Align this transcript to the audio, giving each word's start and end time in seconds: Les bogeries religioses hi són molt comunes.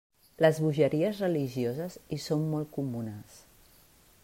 Les 0.43 0.59
bogeries 0.63 1.19
religioses 1.25 1.99
hi 2.09 2.19
són 2.25 2.49
molt 2.55 2.73
comunes. 2.81 3.39